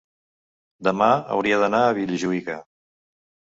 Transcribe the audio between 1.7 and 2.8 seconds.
a Vilajuïga.